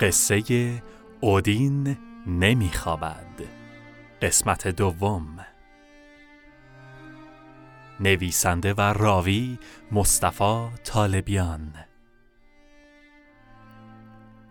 [0.00, 0.82] قصه
[1.20, 1.96] اودین
[2.26, 3.42] نمیخوابد.
[4.22, 5.46] قسمت دوم.
[8.00, 9.58] نویسنده و راوی
[9.92, 11.74] مصطفی طالبیان.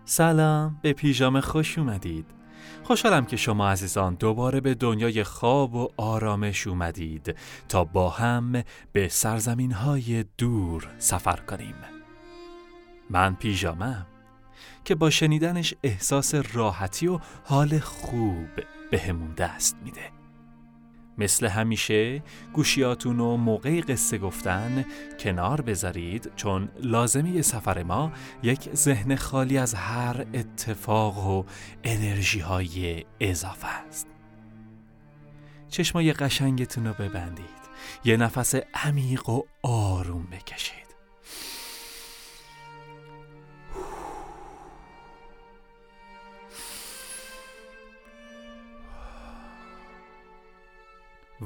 [0.04, 2.26] سلام به پیژامه خوش اومدید.
[2.82, 7.36] خوشحالم که شما عزیزان دوباره به دنیای خواب و آرامش اومدید
[7.68, 8.62] تا با هم
[8.92, 11.74] به سرزمین های دور سفر کنیم.
[13.10, 14.06] من پیژامم
[14.84, 18.48] که با شنیدنش احساس راحتی و حال خوب
[18.90, 20.20] بهمون دست میده.
[21.18, 24.84] مثل همیشه گوشیاتون رو موقع قصه گفتن
[25.18, 31.44] کنار بذارید چون لازمه سفر ما یک ذهن خالی از هر اتفاق و
[31.84, 34.06] انرژی های اضافه است.
[35.68, 37.60] چشمای قشنگتون رو ببندید.
[38.04, 40.89] یه نفس عمیق و آروم بکشید.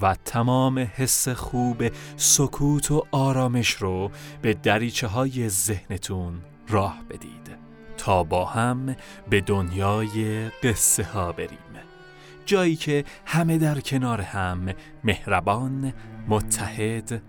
[0.02, 1.82] و تمام حس خوب
[2.16, 4.10] سکوت و آرامش رو
[4.42, 7.58] به دریچه های ذهنتون راه بدید
[7.96, 8.96] تا با هم
[9.30, 11.58] به دنیای قصه ها بریم.
[12.46, 14.72] جایی که همه در کنار هم
[15.04, 15.92] مهربان،
[16.28, 17.22] متحد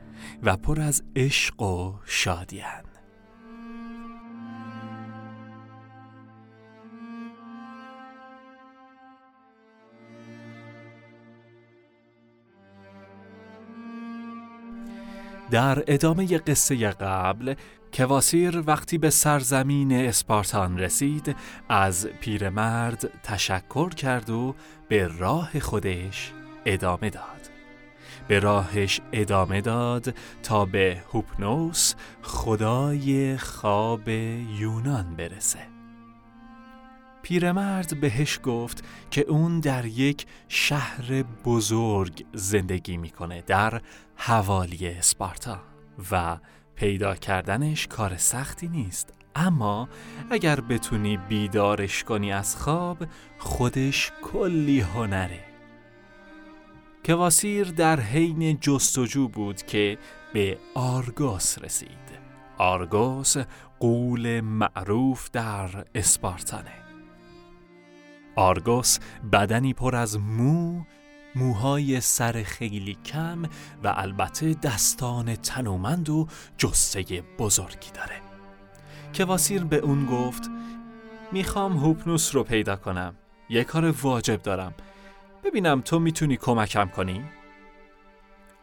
[0.43, 2.94] و پر از عشق و شادیان
[15.51, 17.55] در ادامه قصه قبل
[17.93, 21.35] کواسیر وقتی به سرزمین اسپارتان رسید
[21.69, 24.55] از پیرمرد تشکر کرد و
[24.87, 26.31] به راه خودش
[26.65, 27.49] ادامه داد.
[28.27, 35.74] به راهش ادامه داد تا به هوپنوس خدای خواب یونان برسه.
[37.25, 43.81] پیرمرد بهش گفت که اون در یک شهر بزرگ زندگی می‌کنه در
[44.15, 45.59] حوالی اسپارتا
[46.11, 46.37] و
[46.75, 49.13] پیدا کردنش کار سختی نیست.
[49.35, 49.89] اما
[50.29, 52.97] اگر بتونی بیدارش کنی از خواب
[53.37, 55.45] خودش کلی هنره.
[57.05, 59.97] کواسیر در حین جستجو بود که
[60.33, 61.89] به آرگوس رسید.
[62.57, 63.35] آرگوس
[63.79, 66.84] قول معروف در اسپارتانه.
[68.35, 68.99] آرگوس
[69.31, 70.83] بدنی پر از مو
[71.35, 73.43] موهای سر خیلی کم
[73.83, 78.15] و البته دستان تنومند و جسته بزرگی داره.
[79.15, 80.49] کواسیر به اون گفت
[81.31, 83.15] می‌خوام هوپنوس رو پیدا کنم.
[83.49, 84.73] یه کار واجب دارم.
[85.43, 87.23] ببینم تو می‌تونی کمکم کنی؟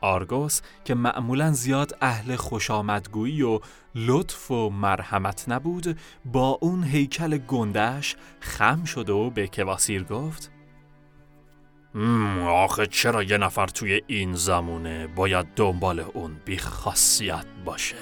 [0.02, 3.60] آرگوس که معمولا زیاد اهل خوشامدگویی و
[3.94, 10.50] لطف و مرحمت نبود با اون هیکل گندش خم شد و به کواسیر گفت
[12.46, 17.96] آخه چرا یه نفر توی این زمونه باید دنبال اون بیخاصیت باشه؟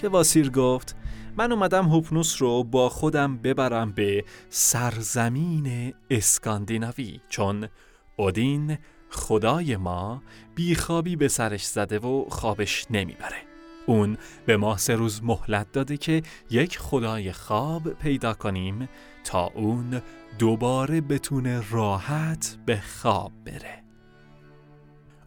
[0.00, 0.96] کواسیر گفت
[1.36, 7.68] من اومدم هوپنوس رو با خودم ببرم به سرزمین اسکاندیناوی چون
[8.16, 8.78] اودین
[9.10, 10.22] خدای ما
[10.54, 13.42] بیخوابی به سرش زده و خوابش نمی‌بره
[13.86, 18.88] اون به ما سه روز مهلت داده که یک خدای خواب پیدا کنیم
[19.24, 20.02] تا اون
[20.38, 23.82] دوباره بتونه راحت به خواب بره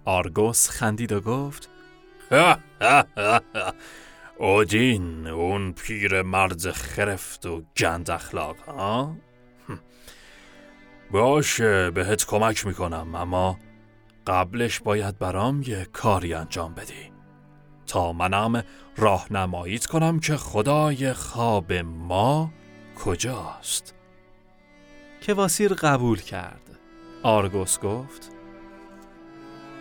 [0.06, 1.70] آرگوس خندید و گفت
[4.40, 9.16] اودین اون پیر مرد خرفت و گند اخلاق ها؟
[11.12, 13.58] باشه بهت کمک می‌کنم اما
[14.28, 17.12] قبلش باید برام یه کاری انجام بدی.
[17.88, 18.64] تا منم
[18.98, 22.52] راهنماییت کنم که خدای خواب ما
[23.06, 23.96] کجاست.
[25.26, 26.80] کواسیر قبول کرد.
[27.24, 28.32] آرگوس گفت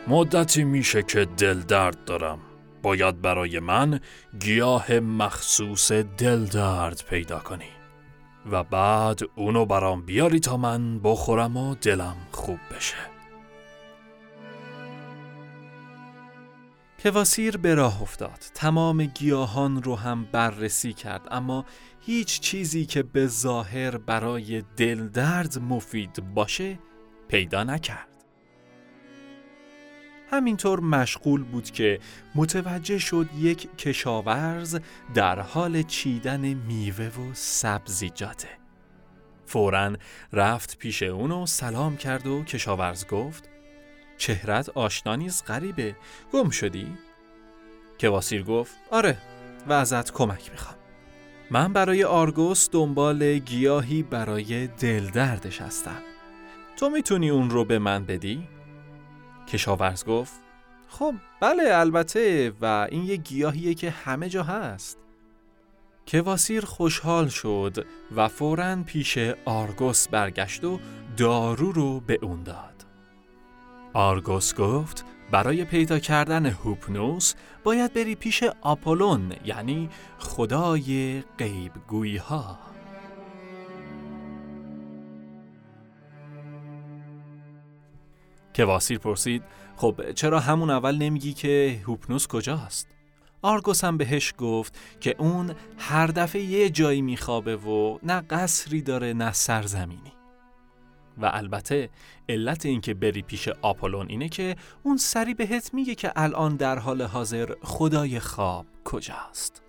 [0.09, 2.39] مدتی میشه که دل درد دارم.
[2.83, 4.01] باید برای من
[4.41, 7.71] گیاه مخصوص دل درد پیدا کنی.
[8.51, 13.18] و بعد اونو برام بیاری تا من بخورم و دلم خوب بشه.
[17.03, 18.39] کواسیر به راه افتاد.
[18.55, 21.65] تمام گیاهان رو هم بررسی کرد اما
[22.00, 26.79] هیچ چیزی که به ظاهر برای دل درد مفید باشه
[27.29, 28.09] پیدا نکرد.
[30.31, 32.00] همینطور مشغول بود که
[32.35, 34.79] متوجه شد یک کشاورز
[35.15, 38.49] در حال چیدن میوه و سبزیجاته.
[39.47, 39.97] فورا
[40.33, 43.49] رفت پیش اونو سلام کرد و کشاورز گفت
[44.19, 45.97] چهرت آشنا نیست غریبه
[46.32, 46.99] گم شدی؟
[48.00, 49.19] کواسیر گفت آره
[49.67, 50.76] و ازت کمک می‌خوام
[51.50, 56.03] من برای آرگوس دنبال گیاهی برای دل دردش هستم
[56.76, 58.49] تو می‌تونی اون رو به من بدی؟
[59.49, 60.35] کشاورز گفت
[60.88, 64.99] خب بله البته و این یه گیاهیه که همه جا هست
[66.09, 67.87] کواسیر خوشحال شد
[68.17, 70.81] و فوراً پیش آرگوس برگشت و
[71.17, 72.78] دارو رو به اون داد.
[73.94, 79.88] آرگوس گفت برای پیدا کردن هوپنوس باید بری پیش آپولون یعنی
[80.19, 82.58] خدای غیبگویی ها.
[88.56, 89.43] کواسیر پرسید
[89.76, 92.88] خب چرا همون اول نمیگی که هوپنوس کجاست؟
[93.43, 99.12] آرگوس هم بهش گفت که اون هر دفعه یه جایی میخوابه و نه قصری داره
[99.12, 100.18] نه سرزمینی
[101.19, 101.91] و البته
[102.29, 107.03] علت اینکه بری پیش آپولون اینه که اون سری بهت میگه که الان در حال
[107.03, 109.62] حاضر خدای خواب کجاست.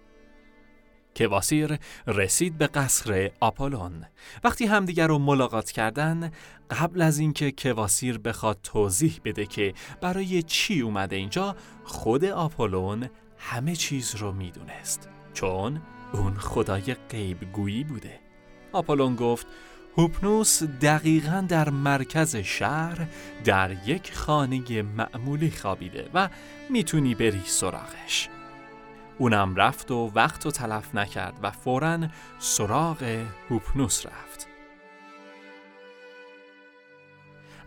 [1.15, 4.05] کواسیر رسید به قصر آپولون.
[4.43, 6.31] وقتی همدیگر رو ملاقات کردن
[6.71, 13.75] قبل از اینکه کواسیر بخواد توضیح بده که برای چی اومده اینجا خود آپولون همه
[13.75, 15.09] چیز رو می‌دونست.
[15.33, 15.81] چون
[16.13, 18.19] اون خدای غیبگویی بوده.
[18.71, 19.47] آپولون گفت
[19.99, 23.07] هوپنوس دقیقا در مرکز شهر
[23.45, 26.29] در یک خانه معمولی خوابیده و
[26.69, 28.29] می‌تونی بری سراغش.
[29.17, 31.99] اونم رفت و وقت و تلف نکرد و فورا
[32.39, 34.47] سراغ هوپنوس رفت.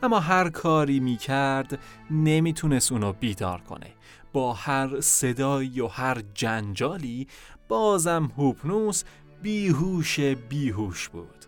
[0.02, 1.78] اما هر کاری می‌کرد
[2.10, 3.92] نمی‌تونست اونو بیدار کنه.
[4.32, 7.26] با هر صدایی و هر جنجالی
[7.68, 9.04] بازم هوپنوس
[9.42, 11.41] بیهوش بیهوش بود.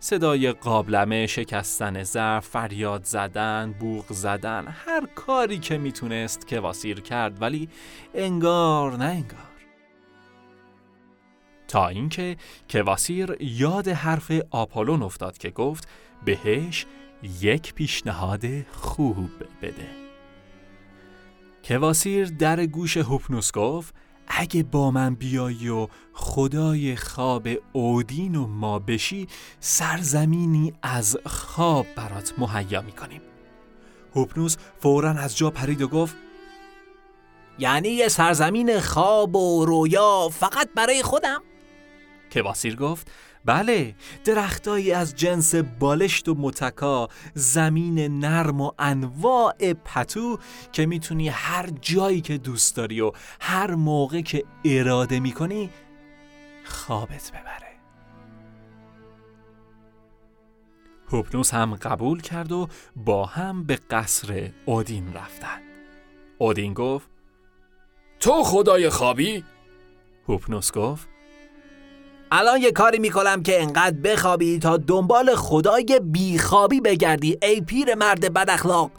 [0.00, 7.68] صدای قابلمه شکستن ظرف فریاد زدن بوغ زدن هر کاری که می‌تونست کواسیر کرد ولی
[8.14, 9.48] انگار نه انگار.
[11.68, 12.36] تا اینکه
[12.70, 15.88] کواسیر یاد حرف آپولون افتاد که گفت
[16.24, 16.86] بهش
[17.40, 19.30] یک پیشنهاد خوب
[19.62, 19.88] بده.
[21.64, 23.94] کواسیر در گوش هوپنوس گفت
[24.30, 29.28] اگه با من بیایی و خدای خواب اودین و ما بشی
[29.60, 33.20] سرزمینی از خواب برات مهیا می‌کنیم
[34.14, 36.16] هوپنوس فورا از جا پرید و گفت
[37.58, 41.42] یعنی یه سرزمین خواب و رویا فقط برای خودم؟
[42.32, 43.10] کواسیر گفت
[43.48, 50.38] بله درختایی از جنس بالشت و متکا زمین نرم و انواع پتو
[50.72, 55.70] که می‌تونی هر جایی که دوست داری و هر موقع که اراده می‌کنی
[56.64, 57.68] خوابت ببره
[61.12, 65.60] هوپنوس هم قبول کرد و با هم به قصر اودین رفتن
[66.38, 67.08] اودین گفت
[68.20, 69.44] تو خدای خوابی؟
[70.28, 71.17] هوپنوس گفت
[72.30, 78.32] الان یه کاری می‌کنم که انقدر بخوابی تا دنبال خدای بیخوابی بگردی ای پیر مرد
[78.32, 78.90] بد اخلاق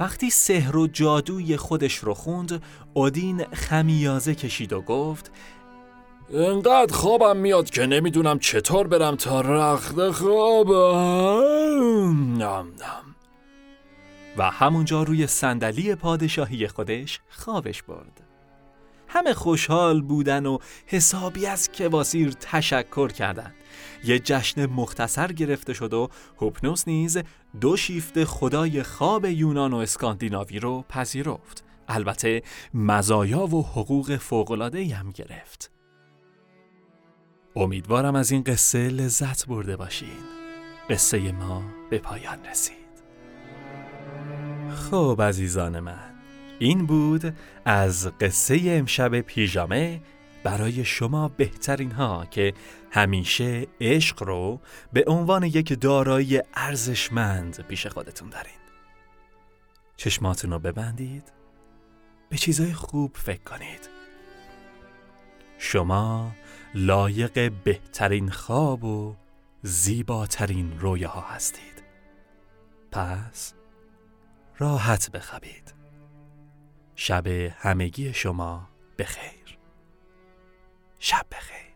[0.00, 2.62] وقتی سحر و جادوی خودش رو خوند
[2.94, 5.30] اودین خمیازه کشید و گفت
[6.34, 10.82] انقدر خوابم میاد که نمی‌دونم چطور برم تا رخت خوابم.
[12.34, 13.14] نم نم.
[14.36, 18.29] و همونجا روی صندلی پادشاهی خودش خوابش برد.
[19.12, 23.54] همه خوشحال بودن و حسابی از کواسیر تشکر کردند.
[24.04, 26.08] یه جشن مختصر گرفته شد و
[26.40, 27.18] هوپنوس نیز
[27.60, 31.64] دو شیفت خدای خواب یونان و اسکاندیناوی رو پذیرفت.
[31.88, 32.42] البته
[32.74, 35.70] مزایا و حقوق فوق‌العاده‌ای هم گرفت.
[37.56, 40.08] امیدوارم از این قصه لذت برده باشین.
[40.90, 42.76] قصه ما به پایان رسید.
[44.70, 46.19] خب عزیزان من
[46.60, 50.00] این بود از قصه امشب پیژامه
[50.44, 52.54] برای شما بهترین ها که
[52.90, 54.60] همیشه عشق رو
[54.92, 58.60] به عنوان یک دارایی ارزشمند پیش خودتون دارین.
[59.96, 61.32] چشماتون رو ببندید
[62.28, 63.88] به چیزای خوب فکر کنید.
[65.58, 66.32] شما
[66.74, 69.16] لایق بهترین خواب و
[69.62, 71.82] زیباترین رویاها هستید.
[72.92, 73.54] پس
[74.58, 75.79] راحت بخوابید.
[76.94, 77.26] شب
[77.58, 78.68] همگی شما
[78.98, 79.58] بخیر.
[80.98, 81.69] شب بخیر.